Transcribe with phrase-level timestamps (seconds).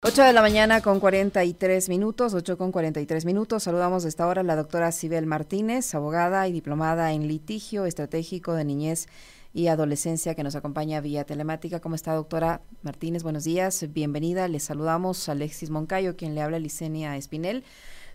[0.00, 3.64] 8 de la mañana con 43 minutos, 8 con 43 minutos.
[3.64, 8.54] Saludamos de esta hora a la doctora Sibel Martínez, abogada y diplomada en litigio estratégico
[8.54, 9.08] de niñez
[9.52, 11.80] y adolescencia que nos acompaña vía telemática.
[11.80, 13.24] ¿Cómo está, doctora Martínez?
[13.24, 14.46] Buenos días, bienvenida.
[14.46, 17.64] Les saludamos a Alexis Moncayo, quien le habla a Licenia Espinel.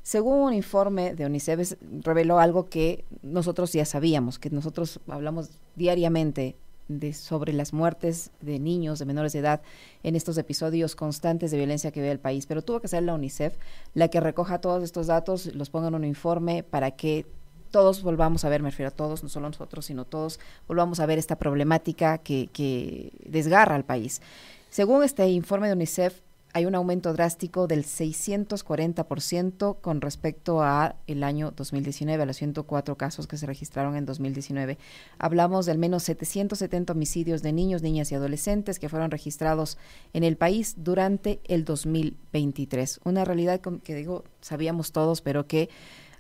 [0.03, 6.55] Según un informe de UNICEF, reveló algo que nosotros ya sabíamos, que nosotros hablamos diariamente
[6.87, 9.61] de, sobre las muertes de niños, de menores de edad,
[10.03, 12.45] en estos episodios constantes de violencia que ve el país.
[12.45, 13.55] Pero tuvo que ser la UNICEF
[13.93, 17.25] la que recoja todos estos datos, los ponga en un informe para que
[17.71, 21.07] todos volvamos a ver, me refiero a todos, no solo nosotros, sino todos, volvamos a
[21.07, 24.21] ver esta problemática que, que desgarra al país.
[24.69, 26.21] Según este informe de UNICEF,
[26.53, 32.95] hay un aumento drástico del 640% con respecto a el año 2019, a los 104
[32.95, 34.77] casos que se registraron en 2019.
[35.17, 39.79] Hablamos de al menos 770 homicidios de niños, niñas y adolescentes que fueron registrados
[40.13, 42.99] en el país durante el 2023.
[43.03, 45.69] Una realidad que digo, sabíamos todos, pero que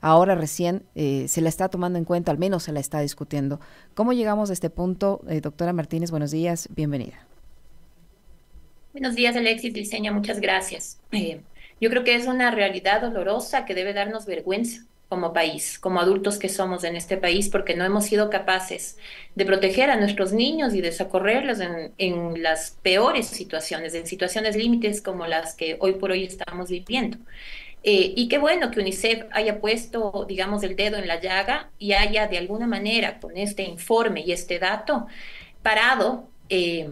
[0.01, 3.59] ahora recién eh, se la está tomando en cuenta, al menos se la está discutiendo.
[3.93, 5.21] ¿Cómo llegamos a este punto?
[5.27, 7.27] Eh, doctora Martínez, buenos días, bienvenida.
[8.93, 10.99] Buenos días, Alexis Diseña, muchas gracias.
[11.11, 11.41] Eh,
[11.81, 16.37] yo creo que es una realidad dolorosa que debe darnos vergüenza como país, como adultos
[16.37, 18.99] que somos en este país, porque no hemos sido capaces
[19.33, 25.01] de proteger a nuestros niños y de socorrerlos en, las peores situaciones, en situaciones límites
[25.01, 27.17] como las que hoy por hoy estamos viviendo.
[27.81, 31.93] Eh, y qué bueno que UNICEF haya puesto, digamos, el dedo en la llaga y
[31.93, 35.07] haya de alguna manera, con este informe y este dato,
[35.63, 36.91] parado eh,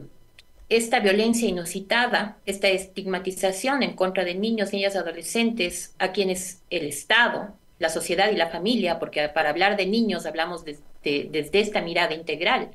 [0.71, 7.53] esta violencia inusitada, esta estigmatización en contra de niños, niñas, adolescentes, a quienes el Estado,
[7.77, 12.71] la sociedad y la familia, porque para hablar de niños hablamos desde esta mirada integral,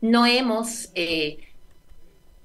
[0.00, 1.38] no hemos eh,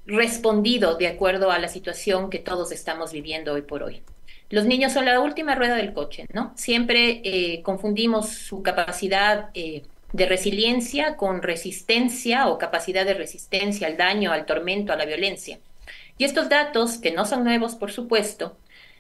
[0.06, 4.02] respondido de acuerdo a la situación que todos estamos viviendo hoy por hoy.
[4.50, 6.52] Los niños son la última rueda del coche, ¿no?
[6.58, 13.98] Siempre eh, confundimos su capacidad eh, de resiliencia con resistencia o capacidad de resistencia al
[13.98, 15.60] daño, al tormento, a la violencia.
[16.18, 18.58] Y estos datos, que no son nuevos, por supuesto,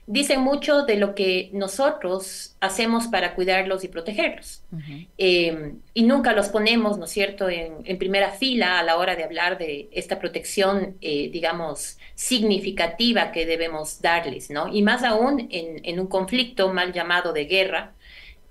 [0.09, 4.63] dicen mucho de lo que nosotros hacemos para cuidarlos y protegerlos.
[5.19, 9.23] Eh, y nunca los ponemos, ¿no es cierto?, en, primera fila a la hora de
[9.23, 14.73] hablar de esta protección, eh, digamos, significativa que debemos darles, ¿no?
[14.73, 17.93] Y más aún en, un conflicto mal llamado de guerra,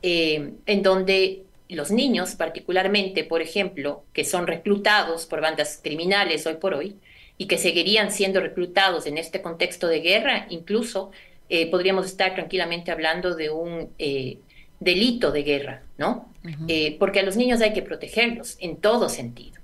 [0.00, 6.54] eh, en donde los niños particularmente, por ejemplo, que son reclutados por bandas criminales hoy
[6.54, 6.96] por hoy
[7.36, 11.10] y que seguirían siendo reclutados en este contexto de guerra, incluso
[11.48, 14.38] eh, podríamos estar tranquilamente hablando de un eh,
[14.80, 16.28] delito de guerra, ¿no?
[16.66, 19.60] Eh, porque a los niños hay que protegerlos en todo sentido.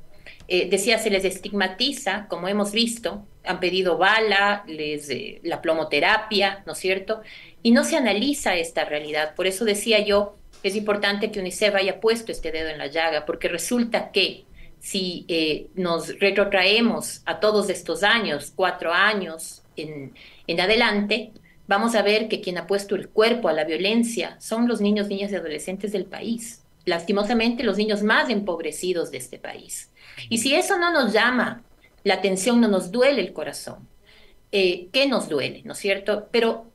[0.49, 5.09] decía, se les estigmatiza, como hemos visto, han pedido bala, les,
[5.43, 7.23] la plomoterapia, ¿no es cierto?
[7.63, 9.35] Y no se analiza esta realidad.
[9.35, 13.27] Por eso decía yo, es importante que UNICEF haya puesto este dedo en la llaga,
[13.27, 14.47] porque resulta que
[14.81, 20.13] si eh, nos retrotraemos a todos estos años, cuatro años en,
[20.61, 21.33] adelante,
[21.67, 25.09] vamos a ver que quien ha puesto el cuerpo a la violencia son los niños,
[25.09, 26.63] niñas y adolescentes del país.
[26.87, 29.91] Lastimosamente, los niños más empobrecidos de este país.
[30.29, 31.63] Y si eso no nos llama
[32.05, 33.89] la atención, no nos duele el corazón.
[34.53, 36.29] Eh, ¿Qué nos duele, no es cierto?
[36.31, 36.71] Pero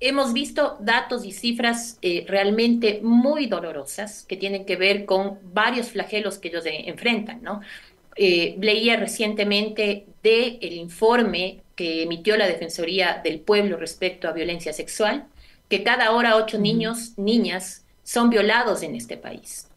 [0.00, 5.90] hemos visto datos y cifras eh, realmente muy dolorosas que tienen que ver con varios
[5.90, 7.60] flagelos que ellos enfrentan, ¿no?
[8.16, 14.72] Eh, leía recientemente del el informe que emitió la Defensoría del Pueblo respecto a violencia
[14.72, 15.26] sexual,
[15.68, 19.68] que cada hora ocho niños, niñas son violados en este país.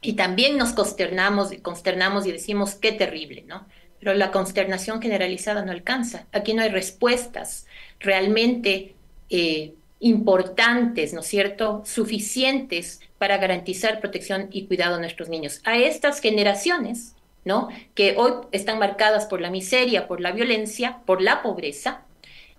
[0.00, 3.66] Y también nos consternamos, consternamos y decimos qué terrible, ¿no?
[3.98, 6.26] Pero la consternación generalizada no alcanza.
[6.32, 7.66] Aquí no hay respuestas
[8.00, 8.94] realmente
[9.32, 15.60] eh, importantes, ¿no es cierto?, suficientes para garantizar protección y cuidado a nuestros niños.
[15.64, 21.22] A estas generaciones, ¿no?, que hoy están marcadas por la miseria, por la violencia, por
[21.22, 22.02] la pobreza,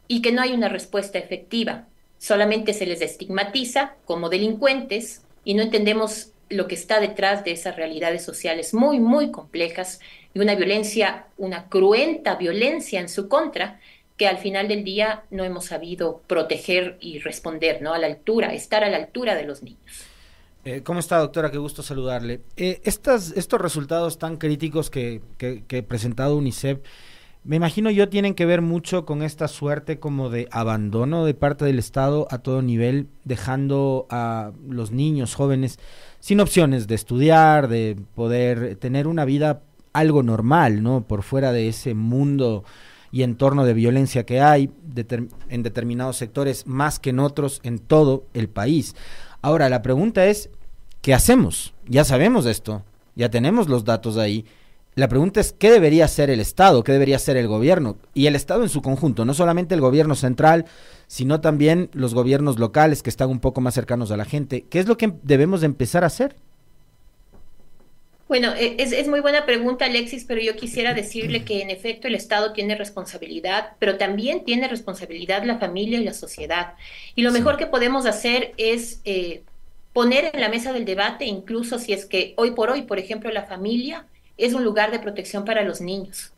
[0.07, 1.85] y que no hay una respuesta efectiva.
[2.17, 7.75] Solamente se les estigmatiza como delincuentes y no entendemos lo que está detrás de esas
[7.75, 9.99] realidades sociales muy, muy complejas
[10.33, 13.79] y una violencia, una cruenta violencia en su contra
[14.17, 17.93] que al final del día no hemos sabido proteger y responder ¿no?
[17.93, 19.79] a la altura, estar a la altura de los niños.
[20.65, 21.51] Eh, ¿Cómo está, doctora?
[21.51, 22.41] Qué gusto saludarle.
[22.55, 26.79] Eh, estas, estos resultados tan críticos que, que, que, ha presentado UNICEF,
[27.43, 31.65] me imagino yo tienen que ver mucho con esta suerte como de abandono de parte
[31.65, 35.79] del Estado a todo nivel, dejando a los niños jóvenes
[36.21, 41.05] sin opciones de estudiar, de poder tener una vida algo normal, ¿no?
[41.05, 42.63] Por fuera de ese mundo
[43.13, 44.71] y entorno de violencia que hay
[45.49, 48.95] en determinados sectores más que en otros en todo el país.
[49.43, 50.49] Ahora, la pregunta es,
[51.01, 51.75] ¿qué hacemos?
[51.87, 52.81] Ya sabemos esto,
[53.15, 54.45] ya tenemos los datos ahí.
[54.95, 56.83] La pregunta es, ¿qué debería hacer el Estado?
[56.83, 57.97] ¿Qué debería hacer el gobierno?
[58.15, 60.65] Y el Estado en su conjunto, no solamente el gobierno central,
[61.05, 64.65] sino también los gobiernos locales que están un poco más cercanos a la gente.
[64.67, 66.35] ¿Qué es lo que debemos empezar a hacer?
[68.33, 72.15] Bueno, e, es, muy buena pregunta, Alexis, pero yo quisiera decirle que en efecto el
[72.15, 76.73] Estado tiene responsabilidad, pero también tiene responsabilidad la familia y la sociedad.
[77.13, 79.43] Y lo mejor que podemos hacer es eh,
[79.93, 83.29] poner en la mesa del debate, incluso si es que hoy por hoy, por ejemplo,
[83.29, 86.33] la familia es un lugar de protección para los niños.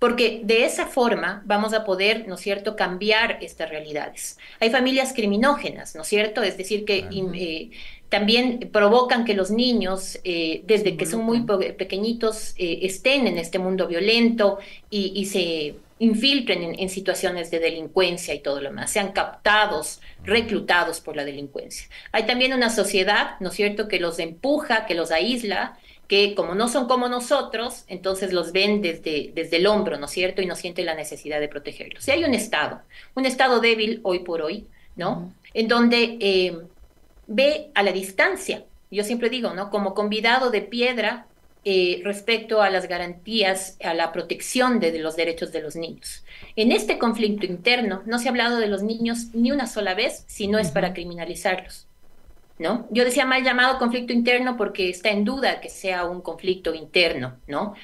[0.00, 4.36] Porque de esa forma vamos a poder, ¿no es cierto?, cambiar estas realidades.
[4.58, 6.42] Hay familias criminógenas, ¿no es cierto?
[6.42, 7.06] Es decir, que
[8.08, 13.58] también provocan que los niños, eh, desde que son muy pequeñitos, eh, estén en este
[13.58, 14.58] mundo violento
[14.90, 21.16] y, se infiltren en, situaciones de delincuencia y todo lo demás, sean captados, reclutados por
[21.16, 21.88] la delincuencia.
[22.12, 26.54] Hay también una sociedad, ¿no es cierto?, que los empuja, que los aísla, que como
[26.54, 30.46] no son como nosotros, entonces los ven desde, desde el hombro, ¿no es cierto?, y
[30.46, 32.04] no sienten la necesidad de protegerlos.
[32.04, 32.82] Si hay un Estado,
[33.16, 36.18] un Estado débil hoy por hoy, ¿no?, en donde...
[36.20, 36.56] Eh,
[37.26, 39.70] ve a la distancia, yo siempre digo, ¿no?
[39.70, 41.26] Como convidado de piedra
[41.64, 46.24] eh, respecto a las garantías, a la protección de, los derechos de los niños.
[46.54, 50.24] En este conflicto interno no se ha hablado de los niños ni una sola vez
[50.28, 51.88] si no es para criminalizarlos.
[52.58, 52.86] ¿No?
[52.90, 57.36] Yo decía mal llamado conflicto interno porque está en duda que sea un conflicto interno,
[57.46, 57.74] ¿no?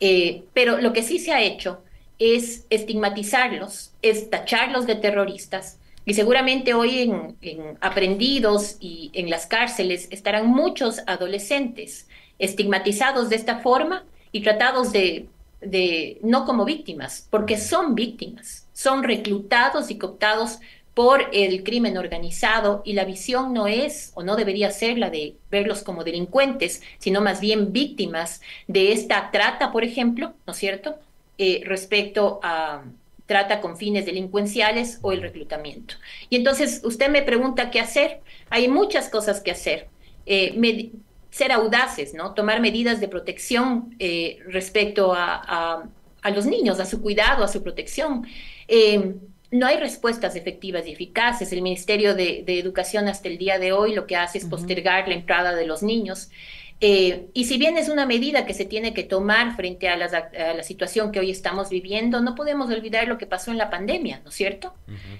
[0.00, 1.82] Eh, pero lo que sí se ha hecho
[2.18, 7.02] es estigmatizarlos, es tacharlos de terroristas, y seguramente hoy
[7.42, 12.08] en, aprendidos y en las cárceles estarán muchos adolescentes
[12.38, 15.26] estigmatizados de esta forma y tratados de,
[15.60, 20.60] de, no como víctimas, porque son víctimas, son reclutados y cooptados
[20.94, 25.34] por el crimen organizado y la visión no es o no debería ser la de
[25.50, 30.94] verlos como delincuentes, sino más bien víctimas de esta trata, por ejemplo, ¿no es cierto?,
[31.38, 32.84] eh, respecto a
[33.26, 35.96] trata con fines delincuenciales o el reclutamiento.
[36.30, 38.20] Y entonces usted me pregunta qué hacer.
[38.50, 39.88] Hay muchas cosas que hacer.
[40.24, 40.90] Eh,
[41.30, 42.32] ser audaces, ¿no?
[42.32, 45.84] Tomar medidas de protección eh, respecto a,
[46.34, 48.26] los niños, a su cuidado, a su protección.
[48.68, 49.14] Eh,
[49.50, 51.52] no hay respuestas efectivas y eficaces.
[51.52, 55.14] El Ministerio de, Educación hasta el día de hoy lo que hace es postergar la
[55.14, 56.30] entrada de los niños.
[56.80, 60.62] Eh, y si bien es una medida que se tiene que tomar frente a, la
[60.62, 64.30] situación que hoy estamos viviendo, no podemos olvidar lo que pasó en la pandemia, ¿no
[64.30, 64.74] es cierto?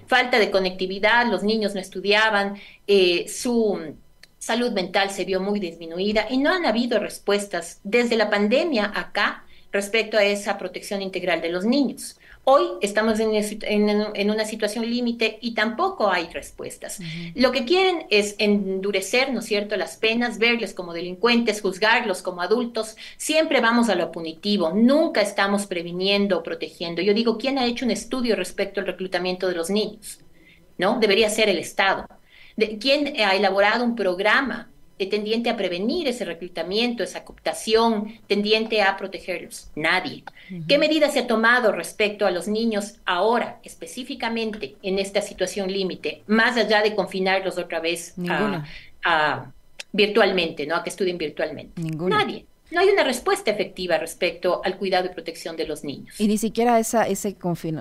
[0.07, 3.97] Falta de conectividad, los niños no estudiaban, eh, su
[4.39, 9.45] salud mental se vio muy disminuida y no han habido respuestas desde la pandemia acá
[9.73, 12.19] respecto a esa protección integral de los niños.
[12.49, 17.01] Hoy estamos en, una situación límite y tampoco hay respuestas.
[17.35, 22.43] Lo que quieren es endurecer, ¿no es cierto?, las penas, verles como delincuentes, juzgarlos como
[22.43, 22.95] adultos.
[23.17, 27.03] Siempre vamos a lo punitivo, nunca estamos previniendo o protegiendo.
[27.03, 30.21] Yo digo, ¿quién ha hecho un estudio respecto al reclutamiento de los niños?
[30.79, 31.01] ¿No?
[31.01, 32.07] Debería ser el Estado.
[32.79, 34.71] ¿Quién ha elaborado un programa
[35.05, 39.71] tendiente a prevenir ese reclutamiento, esa cooptación, tendiente a protegerlos?
[39.75, 40.25] Nadie.
[40.67, 46.23] ¿Qué medidas se ha tomado respecto a los niños ahora, específicamente en esta situación límite,
[46.27, 48.15] más allá de confinarlos otra vez
[49.05, 49.53] a,
[49.93, 50.77] virtualmente, ¿no?
[50.77, 51.83] a que estudien virtualmente?
[51.83, 52.47] Nadie.
[52.71, 56.21] No hay una respuesta efectiva respecto al cuidado y protección de los niños.
[56.21, 57.37] Y ni siquiera esa, ese,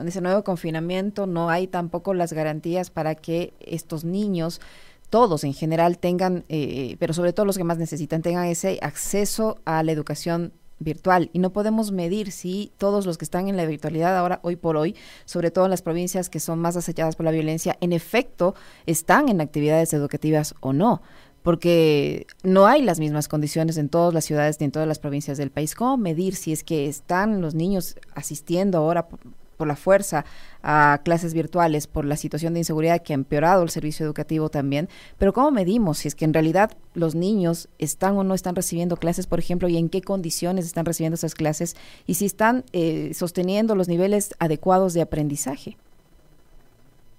[0.06, 4.62] ese nuevo confinamiento, no hay tampoco las garantías para que estos niños
[5.10, 9.58] todos en general tengan, eh, pero sobre todo los que más necesitan, tengan ese acceso
[9.66, 13.66] a la educación virtual y no podemos medir si todos los que están en la
[13.66, 14.96] virtualidad ahora, hoy por hoy,
[15.26, 19.30] sobre todo en las provincias que son más acechadas por la violencia, en efecto están
[19.30, 21.02] en actividades educativas o no,
[21.44, 25.38] porque no hay las mismas condiciones en todas las ciudades ni en todas las provincias
[25.38, 25.76] del país.
[25.76, 29.08] ¿Cómo medir si es que están los niños asistiendo ahora
[29.56, 30.26] por la fuerza
[30.64, 34.90] a clases virtuales, por la situación de inseguridad que ha empeorado el servicio educativo también,
[35.18, 38.98] pero ¿cómo medimos si es que en realidad los niños están o no están recibiendo
[38.98, 41.76] clases, por ejemplo, y en qué condiciones están recibiendo esas clases
[42.08, 45.78] y si están eh, sosteniendo los niveles adecuados de aprendizaje?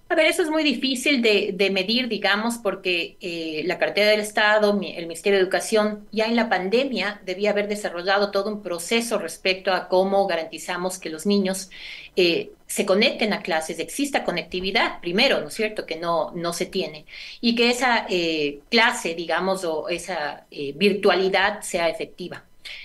[0.09, 4.71] A ver, eso es muy difícil de, medir, digamos, porque eh, la cartera del Estado,
[4.71, 9.73] el Ministerio de Educación, ya en la pandemia debía haber desarrollado todo un proceso respecto
[9.73, 11.71] a cómo garantizamos que los niños
[12.15, 16.67] eh, se conecten a clases, exista conectividad, primero, ¿no es cierto?, que no, no se
[16.67, 17.05] tiene,
[17.41, 20.47] y que esa eh, clase, digamos, o esa
[20.77, 22.45] virtualidad sea efectiva.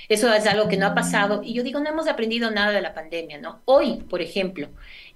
[0.10, 1.42] Eso es algo que no ha pasado.
[1.44, 3.62] Y yo digo, no hemos aprendido nada de la pandemia, ¿no?
[3.66, 4.70] Hoy, por ejemplo,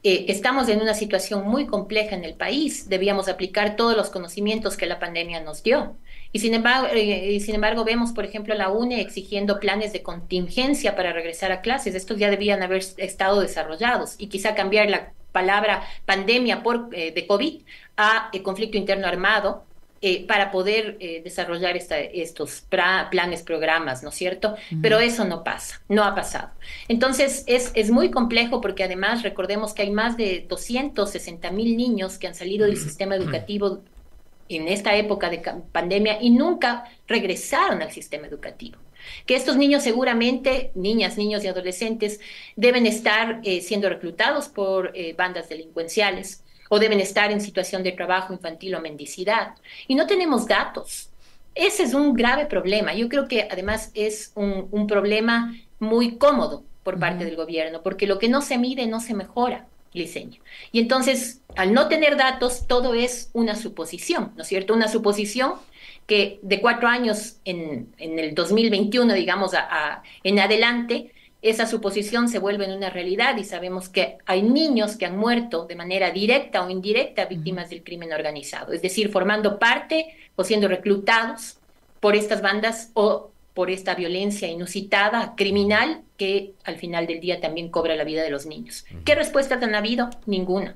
[0.08, 4.78] eh, estamos en una situación muy compleja en el país, debíamos aplicar todos los conocimientos
[4.78, 5.96] que la pandemia nos dio.
[6.32, 10.96] Y sin embargo, eh, sin embargo vemos, por ejemplo, la UNE exigiendo planes de contingencia
[10.96, 11.96] para regresar a clases.
[11.96, 17.26] Estos ya debían haber estado desarrollados y quizá cambiar la palabra pandemia por, eh, de
[17.26, 17.64] COVID
[17.98, 19.64] a conflicto interno armado
[20.08, 22.62] eh, para poder eh, desarrollar estos
[23.10, 24.56] planes, programas, ¿no es cierto?
[24.80, 26.52] Pero eso no pasa, no ha pasado.
[26.88, 32.20] Entonces, es, es, muy complejo porque además recordemos que hay más de 260 mil niños
[32.20, 33.80] que han salido del sistema educativo
[34.48, 38.78] en esta época de pandemia y nunca regresaron al sistema educativo.
[39.26, 42.20] Que estos niños seguramente, niñas, niños y adolescentes,
[42.56, 46.45] deben estar eh, siendo reclutados por bandas delincuenciales,
[46.76, 49.56] o deben estar en situación de trabajo infantil o mendicidad.
[49.88, 51.10] Y no tenemos datos.
[51.54, 52.94] Ese es un grave problema.
[52.94, 58.20] Yo creo que además es un, problema muy cómodo por parte del gobierno, porque lo
[58.20, 60.42] que no se mide no se mejora, Liceño.
[60.74, 64.74] Y entonces, al no tener datos, todo es una suposición, ¿no es cierto?
[64.74, 65.54] Una suposición
[66.08, 69.54] que de cuatro años en, el 2021, digamos,
[70.24, 71.14] en adelante,
[71.46, 75.68] esa suposición se vuelve en una realidad y sabemos que hay niños que han muerto
[75.68, 80.68] de manera directa o indirecta víctimas del crimen organizado, es decir, formando parte o siendo
[80.68, 81.58] reclutados
[82.00, 87.70] por estas bandas o por esta violencia inusitada, criminal, que al final del día también
[87.70, 88.84] cobra la vida de los niños.
[89.06, 90.10] ¿Qué respuestas han habido?
[90.26, 90.76] Ninguna.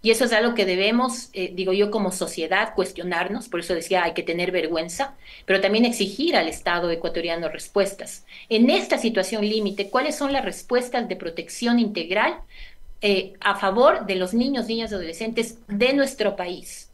[0.00, 4.04] Y eso es algo que debemos, eh, digo yo, como sociedad cuestionarnos, por eso decía,
[4.04, 8.24] hay que tener vergüenza, pero también exigir al Estado ecuatoriano respuestas.
[8.48, 12.40] En esta situación límite, ¿cuáles son las respuestas de protección integral
[13.00, 16.90] eh, a favor de los niños, niñas y adolescentes de nuestro país?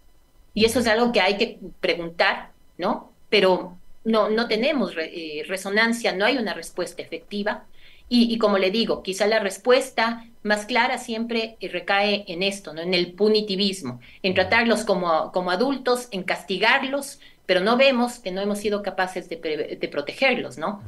[0.55, 3.13] Y eso es algo que hay que preguntar, ¿no?
[3.29, 7.65] Pero no, no tenemos eh, resonancia, no hay una respuesta efectiva.
[8.09, 12.83] Y, como le digo, quizá la respuesta más clara siempre recae en esto, ¿no?
[12.83, 18.41] en el punitivismo, en tratarlos como, como adultos, en castigarlos, pero no vemos que no
[18.41, 20.83] hemos sido capaces de, protegerlos, ¿no?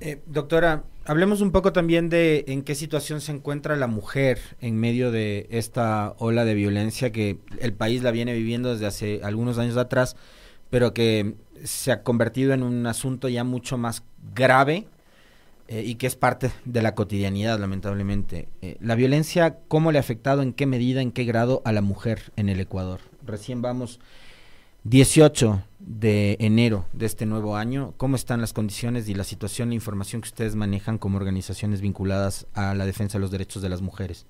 [0.00, 4.78] Eh, doctora, hablemos un poco también de en qué situación se encuentra la mujer en
[4.80, 9.58] medio de esta ola de violencia que el país la viene viviendo desde hace algunos
[9.58, 10.16] años atrás,
[10.70, 14.02] pero que se ha convertido en un asunto ya mucho más
[14.34, 14.86] grave
[15.72, 18.46] eh, y que es parte de la cotidianidad, lamentablemente.
[18.60, 21.80] Eh, la violencia, ¿cómo le ha afectado, en qué medida, en qué grado a la
[21.80, 23.00] mujer en el Ecuador?
[23.24, 23.98] Recién vamos
[24.84, 27.94] 18 de enero de este nuevo año.
[27.96, 32.46] ¿Cómo están las condiciones y la situación, la información que ustedes manejan como organizaciones vinculadas
[32.52, 34.26] a la defensa de los derechos de las mujeres?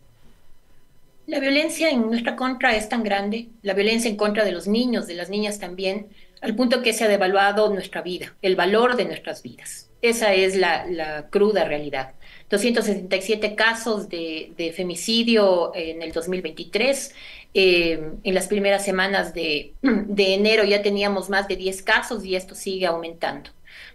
[1.27, 5.09] La violencia en nuestra contra es tan grande, la violencia en contra de los niños,
[5.09, 6.07] de las niñas también,
[6.43, 9.89] al punto que se ha devaluado nuestra vida, el valor de nuestras vidas.
[10.03, 12.15] Esa es la, cruda realidad.
[12.51, 17.15] 277 casos de, femicidio en el 2023.
[17.55, 22.57] Eh, en las primeras semanas de, enero ya teníamos más de 10 casos y esto
[22.57, 23.51] sigue aumentando.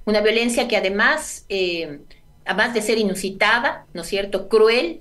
[0.06, 2.00] Una violencia que además, eh,
[2.46, 5.00] además de ser inusitada, ¿no es cierto?, cruel,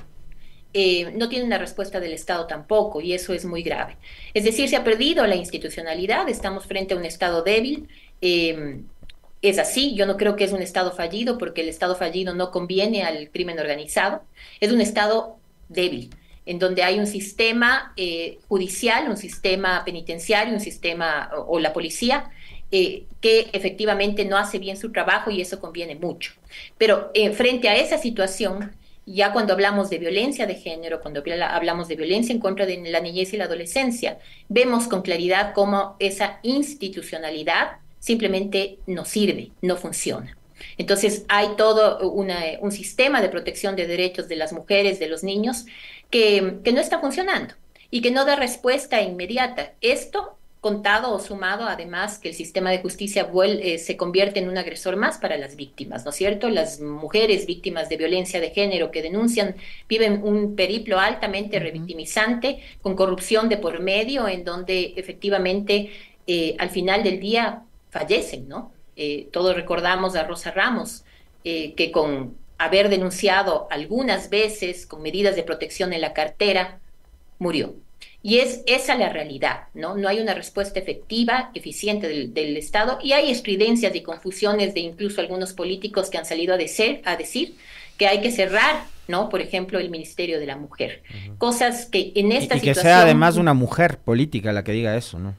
[0.79, 3.97] eh, no tiene una respuesta del Estado tampoco, y eso es muy grave.
[4.35, 7.89] Es decir, se ha perdido la institucionalidad, estamos frente a un Estado débil,
[8.21, 12.51] es así, yo no creo que es un Estado fallido porque el Estado fallido no
[12.51, 14.23] conviene al crimen organizado,
[14.61, 15.39] es un Estado
[15.71, 16.11] débil,
[16.45, 22.31] en donde hay un sistema eh, judicial, un sistema penitenciario, un sistema o, la policía
[22.71, 26.33] eh, que efectivamente no hace bien su trabajo y eso conviene mucho.
[26.77, 28.75] Pero frente a esa situación,
[29.07, 33.01] ya cuando hablamos de violencia de género, cuando hablamos de violencia en contra de la
[33.01, 40.37] niñez y la adolescencia, vemos con claridad cómo esa institucionalidad simplemente no sirve, no funciona.
[40.79, 45.67] Entonces hay todo un sistema de protección de derechos de las mujeres, de los niños,
[46.11, 47.55] que, no está funcionando
[47.91, 49.75] y que no da respuesta inmediata.
[49.81, 54.59] Esto contado o sumado además que el sistema de justicia eh, se convierte en un
[54.59, 56.49] agresor más para las víctimas, ¿no es cierto?
[56.49, 59.55] Las mujeres víctimas de violencia de género que denuncian
[59.89, 65.91] viven un periplo altamente revictimizante, con corrupción de por medio, en donde efectivamente
[66.27, 68.73] eh, al final del día fallecen, ¿no?
[68.97, 71.05] Eh, todos recordamos a Rosa Ramos,
[71.45, 76.81] eh, que con haber denunciado algunas veces con medidas de protección en la cartera,
[77.39, 77.75] murió.
[78.27, 79.97] Y es esa la realidad, ¿no?
[79.97, 85.21] No hay una respuesta efectiva, eficiente del, Estado y hay estridencias y confusiones de incluso
[85.21, 87.55] algunos políticos que han salido a, decir, a decir
[87.97, 89.29] que hay que cerrar, ¿no?
[89.29, 91.05] Por ejemplo, el Ministerio de la Mujer.
[91.39, 94.97] Cosas que en esta y, y que sea además una mujer política la que diga
[94.97, 95.37] eso, ¿no?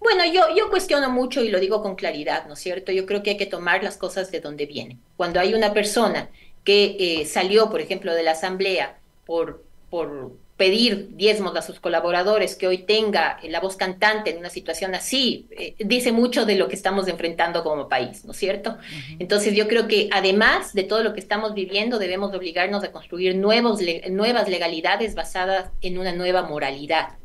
[0.00, 2.92] Bueno, yo, yo cuestiono mucho y lo digo con claridad, ¿no es cierto?
[2.92, 4.98] Yo creo que hay que tomar las cosas de donde vienen.
[5.16, 6.28] Cuando hay una persona
[6.62, 12.54] que eh, salió, por ejemplo, de la asamblea por, por pedir diezmos a sus colaboradores,
[12.54, 16.68] que hoy tenga la voz cantante en una situación así, eh, dice mucho de lo
[16.68, 18.76] que estamos enfrentando como país, ¿no es cierto?
[19.18, 23.36] Entonces yo creo que además de todo lo que estamos viviendo, debemos obligarnos a construir
[23.36, 27.16] nuevos, nuevas legalidades basadas en una nueva moralidad.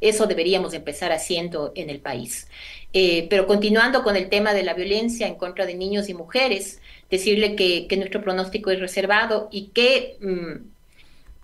[0.00, 2.46] Eso deberíamos empezar haciendo en el país.
[2.92, 6.80] Eh, pero continuando con el tema de la violencia en contra de niños y mujeres,
[7.10, 10.18] decirle que, nuestro pronóstico es reservado y que...
[10.20, 10.75] Mm,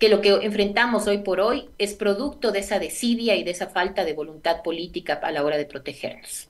[0.03, 3.67] que lo que enfrentamos hoy por hoy es producto de esa desidia y de esa
[3.67, 6.49] falta de voluntad política a la hora de protegernos.